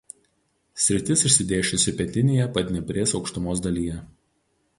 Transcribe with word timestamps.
Sritis 0.85 1.23
išsidėsčiusi 1.29 1.93
pietinėje 1.99 2.49
Padnieprės 2.57 3.15
aukštumos 3.21 3.63
dalyje. 3.69 4.01